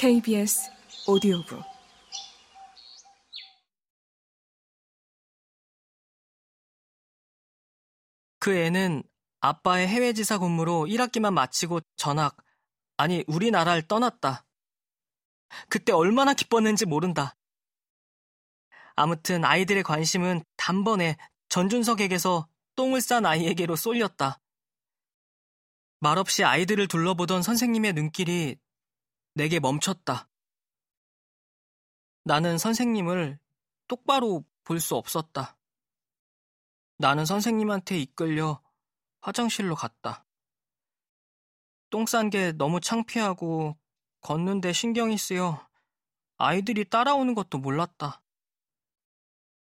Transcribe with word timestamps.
KBS 0.00 0.70
오디오북 1.08 1.62
그 8.38 8.56
애는 8.56 9.02
아빠의 9.40 9.88
해외지사 9.88 10.38
근무로 10.38 10.86
1학기만 10.86 11.34
마치고 11.34 11.80
전학, 11.96 12.34
아니, 12.96 13.24
우리나라를 13.26 13.82
떠났다. 13.82 14.46
그때 15.68 15.92
얼마나 15.92 16.32
기뻤는지 16.32 16.86
모른다. 16.86 17.36
아무튼 18.96 19.44
아이들의 19.44 19.82
관심은 19.82 20.42
단번에 20.56 21.18
전준석에게서 21.50 22.48
똥을 22.74 23.02
싼 23.02 23.26
아이에게로 23.26 23.76
쏠렸다. 23.76 24.40
말없이 25.98 26.42
아이들을 26.42 26.88
둘러보던 26.88 27.42
선생님의 27.42 27.92
눈길이 27.92 28.56
내게 29.34 29.60
멈췄다. 29.60 30.28
나는 32.24 32.58
선생님을 32.58 33.38
똑바로 33.88 34.44
볼 34.64 34.80
수 34.80 34.94
없었다. 34.94 35.56
나는 36.98 37.24
선생님한테 37.24 37.98
이끌려 37.98 38.62
화장실로 39.20 39.74
갔다. 39.74 40.24
똥 41.90 42.04
싼 42.06 42.30
게 42.30 42.52
너무 42.52 42.80
창피하고 42.80 43.76
걷는데 44.20 44.72
신경이 44.72 45.18
쓰여 45.18 45.66
아이들이 46.36 46.84
따라오는 46.84 47.34
것도 47.34 47.58
몰랐다. 47.58 48.22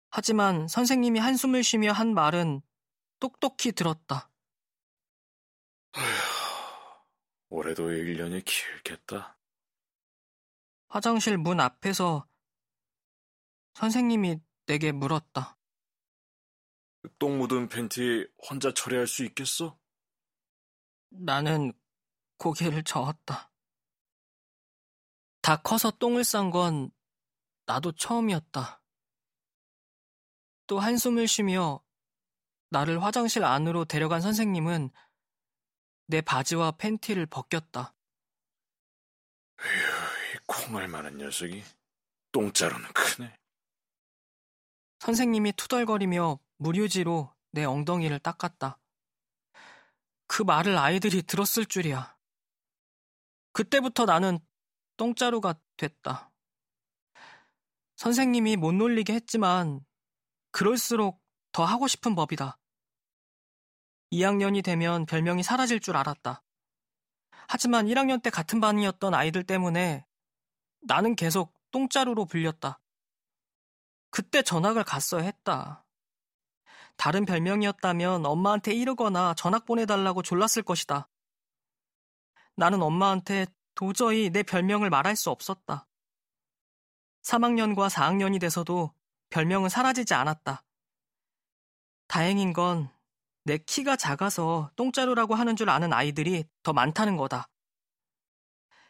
하지만 0.10 0.68
선생님이 0.68 1.20
한숨을 1.20 1.64
쉬며 1.64 1.92
한 1.92 2.14
말은 2.14 2.62
똑똑히 3.20 3.72
들었다. 3.72 4.30
올해도 7.50 7.90
1년이 7.90 8.44
길겠다. 8.46 9.38
화장실 10.88 11.38
문 11.38 11.60
앞에서 11.60 12.28
선생님이 13.74 14.40
내게 14.66 14.92
물었다. 14.92 15.58
똥 17.20 17.38
묻은 17.38 17.70
팬티 17.70 18.28
혼자 18.50 18.74
처리할 18.74 19.08
수 19.08 19.24
있겠어? 19.26 19.78
나는 21.10 21.74
고개를 22.38 22.84
저었다. 22.84 23.52
다 25.42 25.58
커서 25.62 25.92
똥을 25.92 26.24
싼 26.24 26.52
건 26.52 26.92
나도 27.66 27.94
처음이었다. 27.94 28.82
또 30.68 30.80
한숨을 30.80 31.28
쉬며 31.28 31.82
나를 32.70 33.02
화장실 33.02 33.46
안으로 33.46 33.86
데려간 33.86 34.22
선생님은 34.22 34.90
내 36.08 36.22
바지와 36.22 36.72
팬티를 36.72 37.26
벗겼다. 37.26 37.96
콩알 40.48 40.88
만한 40.88 41.18
녀석이 41.18 41.64
똥자루는 42.32 42.92
크네. 42.94 43.38
선생님이 45.00 45.54
투덜거리며 45.54 46.40
무료지로 46.58 47.34
내 47.52 47.66
엉덩이를 47.66 48.20
닦았다. 48.20 48.80
그 50.28 50.42
말을 50.44 50.78
아이들이 50.78 51.22
들었을 51.22 51.66
줄이야. 51.66 52.18
그때부터 53.54 54.06
나는 54.06 54.40
똥자루가 54.98 55.56
됐다. 55.78 56.32
선생님이 57.96 58.58
못 58.58 58.74
놀리게 58.74 59.14
했지만 59.14 59.86
그럴수록 60.52 61.22
더 61.52 61.66
하고 61.66 61.88
싶은 61.88 62.16
법이다. 62.16 62.60
2학년이 64.12 64.64
되면 64.64 65.06
별명이 65.06 65.44
사라질 65.44 65.80
줄 65.80 65.98
알았다. 65.98 66.44
하지만 67.48 67.88
1학년 67.88 68.22
때 68.22 68.30
같은 68.30 68.60
반이었던 68.60 69.14
아이들 69.14 69.44
때문에 69.44 70.06
나는 70.88 71.16
계속 71.16 71.54
똥자루로 71.72 72.26
불렸다. 72.26 72.80
그때 74.10 74.42
전학을 74.42 74.84
갔어야 74.84 75.24
했다. 75.24 75.86
다른 76.96 77.26
별명이었다면 77.26 78.26
엄마한테 78.26 78.74
이르거나 78.74 79.34
전학 79.36 79.66
보내달라고 79.66 80.24
졸랐을 80.24 80.64
것이다. 80.64 81.08
나는 82.56 82.82
엄마한테 82.82 83.46
도저히 83.76 84.32
내 84.32 84.42
별명을 84.42 84.90
말할 84.90 85.16
수 85.16 85.30
없었다. 85.30 85.88
3학년과 87.22 87.90
4학년이 87.90 88.42
돼서도 88.42 88.94
별명은 89.30 89.70
사라지지 89.70 90.14
않았다. 90.14 90.64
다행인 92.08 92.54
건 92.54 92.98
내 93.48 93.58
키가 93.58 93.96
작아서 93.96 94.70
똥자루라고 94.76 95.34
하는 95.34 95.56
줄 95.56 95.70
아는 95.70 95.94
아이들이 95.94 96.44
더 96.64 96.74
많다는 96.74 97.16
거다. 97.16 97.48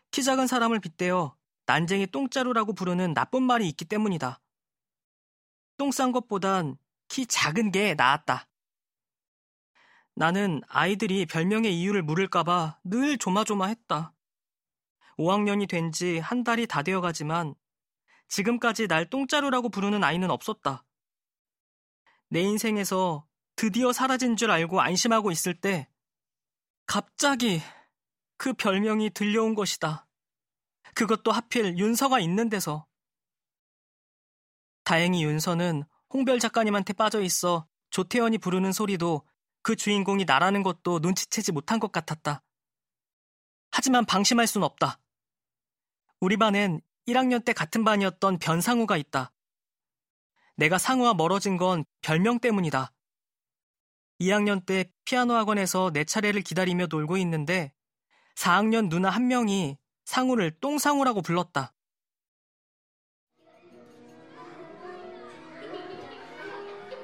키 0.09 0.24
작은 0.24 0.47
사람을 0.47 0.80
빗대어 0.80 1.37
난쟁이 1.67 2.07
똥자루라고 2.07 2.73
부르는 2.73 3.13
나쁜 3.13 3.44
말이 3.44 3.67
있기 3.67 3.85
때문이다. 3.85 4.39
똥 5.78 5.91
싼 5.91 6.11
것보단 6.11 6.78
키 7.09 7.28
작은 7.28 7.72
게 7.72 7.94
나았다. 7.94 8.47
나는 10.16 10.61
아이들이 10.67 11.25
별명의 11.27 11.79
이유를 11.79 12.01
물을까봐 12.01 12.79
늘 12.85 13.17
조마조마했다. 13.19 14.13
5학년이 15.19 15.67
된 15.69 15.91
지 15.91 16.19
한 16.19 16.44
달이 16.44 16.67
다 16.67 16.81
되어 16.81 17.01
가지만 17.01 17.53
지금까지 18.29 18.88
날 18.88 19.09
똥자루라고 19.09 19.69
부르는 19.69 20.03
아이는 20.03 20.31
없었다. 20.31 20.83
내 22.29 22.41
인생에서 22.41 23.27
드디어 23.56 23.91
사라진 23.91 24.35
줄 24.38 24.51
알고 24.51 24.81
안심하고 24.81 25.31
있을 25.31 25.53
때 25.59 25.89
갑자기 26.85 27.61
그 28.38 28.53
별명이 28.53 29.09
들려온 29.11 29.53
것이다. 29.53 30.06
그것도 30.97 31.31
하필 31.31 31.78
윤서가 31.78 32.19
있는 32.19 32.50
데서. 32.50 32.88
다행히 34.84 35.24
윤서는 35.24 35.84
홍별 36.09 36.40
작가님한테 36.40 36.94
빠져 36.94 37.22
있어 37.22 37.68
조태현이 37.91 38.40
부르는 38.40 38.72
소리도 38.72 39.24
그 39.62 39.75
주인공이 39.75 40.25
나라는 40.25 40.63
것도 40.63 40.97
눈치채지 40.97 41.52
못한 41.52 41.80
것 41.80 41.91
같았다. 41.91 42.41
하지만 43.69 44.06
방심할 44.06 44.47
순 44.47 44.63
없다. 44.63 45.00
우리 46.19 46.36
반엔 46.36 46.81
1학년 47.07 47.46
때 47.46 47.53
같은 47.53 47.84
반이었던 47.84 48.40
변상우가 48.40 48.97
있다. 48.97 49.31
내가 50.56 50.80
상우와 50.80 51.13
멀어진 51.13 51.57
건 51.57 51.86
별명 52.02 52.40
때문이다. 52.40 52.91
2학년 54.19 54.66
때 54.66 54.91
피아노 55.06 55.36
학원에서 55.36 55.91
내 55.94 56.06
차례를 56.06 56.41
기다리며 56.41 56.88
놀고 56.90 57.18
있는데 57.18 57.72
4학년 58.36 58.90
누나 58.90 59.12
한 59.12 59.28
명이 59.28 59.78
상우를 60.07 60.51
똥상우라고 60.62 61.22
불렀다. 61.22 61.73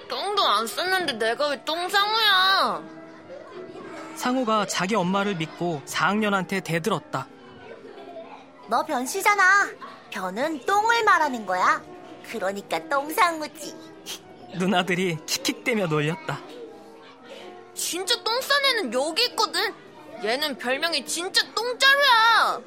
똥도 0.07 0.41
안 0.41 0.65
쌌는데 0.65 1.11
내가 1.13 1.49
왜 1.49 1.65
똥상우야? 1.65 2.81
상우가 4.15 4.65
자기 4.67 4.95
엄마를 4.95 5.35
믿고 5.35 5.81
4학년한테 5.85 6.63
대들었다. 6.63 7.27
너 8.69 8.85
변씨잖아. 8.85 9.69
변은 10.09 10.65
똥을 10.65 11.03
말하는 11.03 11.45
거야. 11.45 11.83
그러니까 12.31 12.87
똥상우지. 12.87 13.75
누나들이 14.55 15.17
킥킥대며 15.25 15.87
놀렸다. 15.87 16.39
진짜 17.73 18.15
똥싼 18.23 18.63
애는 18.63 18.93
여기 18.93 19.25
있거든. 19.25 19.73
얘는 20.23 20.57
별명이 20.57 21.05
진짜 21.05 21.43
똥자루야. 21.53 22.61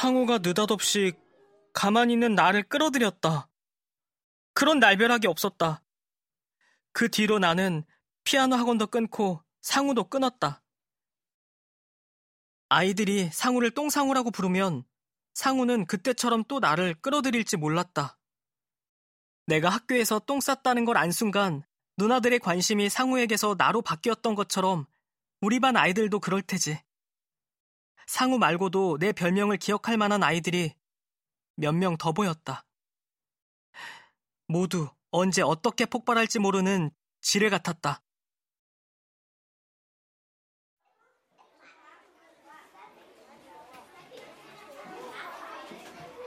상우가 0.00 0.38
느닷없이 0.38 1.12
가만히 1.72 2.12
있는 2.12 2.36
나를 2.36 2.62
끌어들였다. 2.62 3.48
그런 4.54 4.78
날벼락이 4.78 5.26
없었다. 5.26 5.82
그 6.92 7.10
뒤로 7.10 7.40
나는 7.40 7.84
피아노 8.22 8.54
학원도 8.54 8.86
끊고 8.86 9.42
상우도 9.60 10.04
끊었다. 10.04 10.62
아이들이 12.68 13.28
상우를 13.32 13.72
똥상우라고 13.72 14.30
부르면 14.30 14.84
상우는 15.34 15.86
그때처럼 15.86 16.44
또 16.44 16.60
나를 16.60 16.94
끌어들일지 17.00 17.56
몰랐다. 17.56 18.20
내가 19.46 19.68
학교에서 19.68 20.20
똥 20.20 20.40
쌌다는 20.40 20.84
걸 20.84 20.96
안 20.96 21.10
순간 21.10 21.64
누나들의 21.96 22.38
관심이 22.38 22.88
상우에게서 22.88 23.56
나로 23.58 23.82
바뀌었던 23.82 24.36
것처럼 24.36 24.86
우리 25.40 25.58
반 25.58 25.76
아이들도 25.76 26.20
그럴 26.20 26.40
테지. 26.40 26.78
상우 28.08 28.38
말고도 28.38 28.96
내 28.98 29.12
별명을 29.12 29.58
기억할 29.58 29.98
만한 29.98 30.22
아이들이 30.22 30.74
몇 31.56 31.74
명 31.74 31.98
더 31.98 32.12
보였다. 32.12 32.64
모두 34.46 34.88
언제 35.10 35.42
어떻게 35.42 35.84
폭발할지 35.84 36.38
모르는 36.38 36.90
지뢰 37.20 37.50
같았다. 37.50 38.00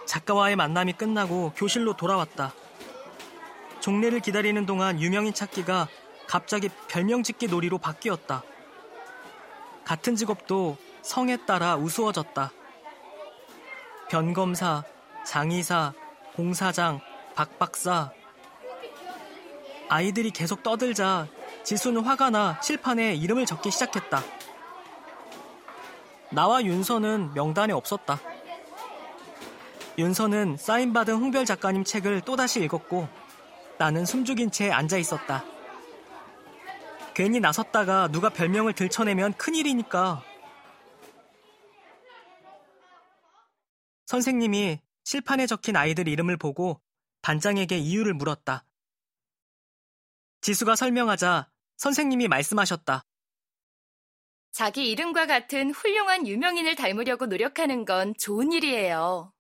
작가와의 0.06 0.56
만남이 0.56 0.94
끝나고 0.94 1.54
교실로 1.56 1.96
돌아왔다. 1.96 2.54
종례를 3.80 4.20
기다리는 4.20 4.66
동안 4.68 5.02
유명인 5.02 5.34
찾기가 5.34 5.88
갑자기 6.28 6.70
별명 6.90 7.24
짓기 7.24 7.48
놀이로 7.48 7.80
바뀌었다. 7.80 8.44
같은 9.84 10.16
직업도 10.16 10.78
성에 11.02 11.38
따라 11.46 11.76
우스워졌다. 11.76 12.52
변검사, 14.10 14.84
장의사, 15.26 15.94
공사장, 16.36 17.00
박박사. 17.36 18.12
아이들이 19.90 20.32
계속 20.32 20.64
떠들자 20.64 21.28
지수는 21.64 22.04
화가 22.04 22.30
나 22.30 22.60
칠판에 22.60 23.16
이름을 23.16 23.46
적기 23.46 23.72
시작했다. 23.72 24.22
나와 26.32 26.64
윤서는 26.64 27.34
명단에 27.34 27.74
없었다. 27.74 28.20
윤서는 29.98 30.58
사인받은 30.58 31.16
홍별 31.16 31.46
작가님 31.46 31.84
책을 31.84 32.22
또다시 32.22 32.62
읽었고 32.64 33.08
나는 33.78 34.06
숨죽인 34.06 34.52
채 34.52 34.72
앉아 34.72 34.98
있었다. 34.98 35.44
괜히 37.14 37.40
나섰다가 37.40 38.08
누가 38.08 38.30
별명을 38.30 38.74
들춰내면 38.74 39.34
큰일이니까. 39.34 40.24
선생님이 44.12 44.82
칠판에 45.06 45.48
적힌 45.48 45.78
아이들 45.78 46.10
이름을 46.10 46.36
보고 46.36 46.82
반장에게 47.22 47.78
이유를 47.78 48.14
물었다. 48.14 48.66
지수가 50.42 50.76
설명하자 50.76 51.50
선생님이 51.78 52.28
말씀하셨다. 52.28 53.06
자기 54.52 54.92
이름과 54.92 55.28
같은 55.28 55.72
훌륭한 55.72 56.28
유명인을 56.28 56.76
닮으려고 56.76 57.28
노력하는 57.28 57.86
건 57.86 58.14
좋은 58.20 58.52
일이에요. 58.52 59.34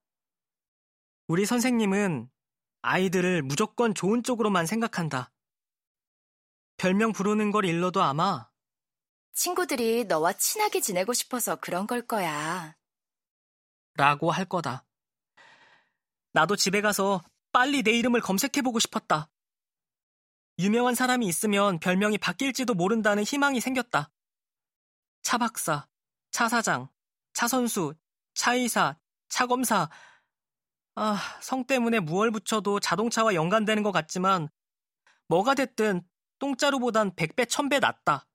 우리 1.27 1.45
선생님은 1.45 2.29
아이들을 2.81 3.41
무조건 3.41 3.93
좋은 3.93 4.23
쪽으로만 4.23 4.67
생각한다. 4.67 5.33
별명 6.77 7.11
부르는 7.11 7.51
걸 7.51 7.65
일러도 7.65 8.01
아마 8.01 8.49
친구들이 9.33 10.05
너와 10.05 10.31
친하게 10.31 10.79
지내고 10.79 11.11
싶어서 11.11 11.57
그런 11.57 11.87
걸 11.87 12.07
거야. 12.07 12.77
라고 13.95 14.31
할 14.31 14.45
거다. 14.45 14.85
나도 16.33 16.55
집에 16.55 16.81
가서 16.81 17.21
빨리 17.51 17.83
내 17.83 17.91
이름을 17.91 18.21
검색해보고 18.21 18.79
싶었다. 18.79 19.29
유명한 20.59 20.95
사람이 20.95 21.25
있으면 21.27 21.79
별명이 21.79 22.17
바뀔지도 22.17 22.73
모른다는 22.73 23.23
희망이 23.23 23.59
생겼다. 23.59 24.11
차 25.21 25.37
박사, 25.37 25.87
차 26.31 26.47
사장, 26.47 26.87
차 27.33 27.47
선수, 27.47 27.93
차이사, 28.33 28.97
차 29.29 29.47
검사. 29.47 29.89
아, 30.95 31.17
성 31.41 31.65
때문에 31.65 31.99
무얼 31.99 32.31
붙여도 32.31 32.79
자동차와 32.79 33.33
연관되는 33.33 33.81
것 33.83 33.91
같지만 33.91 34.49
뭐가 35.27 35.55
됐든 35.55 36.01
똥자루보단 36.39 37.15
100배, 37.15 37.45
1000배 37.45 37.79
낫다. 37.79 38.27